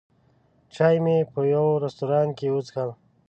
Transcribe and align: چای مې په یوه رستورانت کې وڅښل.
چای 0.73 0.97
مې 1.03 1.17
په 1.31 1.39
یوه 1.53 1.79
رستورانت 1.83 2.31
کې 2.37 2.47
وڅښل. 2.53 2.89